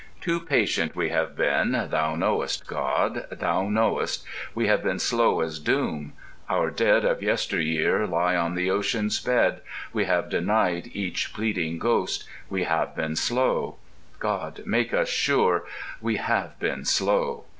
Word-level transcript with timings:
Too 0.19 0.39
patient 0.39 0.95
we 0.95 1.09
have 1.09 1.35
been, 1.37 1.73
thou 1.91 2.15
knowest, 2.15 2.65
God, 2.65 3.27
thou 3.31 3.69
knowest. 3.69 4.23
We 4.55 4.65
have 4.65 4.81
been 4.81 4.97
slow 4.97 5.41
as 5.41 5.59
doom. 5.59 6.13
Our 6.49 6.71
dead 6.71 7.05
Of 7.05 7.21
yesteryear 7.21 8.07
lie 8.07 8.35
on 8.35 8.55
the 8.55 8.71
ocean's 8.71 9.19
bed— 9.19 9.61
We 9.93 10.05
have 10.05 10.27
denied 10.27 10.89
each 10.95 11.35
pleading 11.35 11.77
ghost— 11.77 12.23
We 12.49 12.63
have 12.63 12.95
been 12.95 13.15
slow: 13.15 13.75
God, 14.17 14.63
make 14.65 14.91
us 14.91 15.07
sure. 15.07 15.65
We 16.01 16.15
have 16.15 16.57
been 16.57 16.83
slow. 16.83 17.43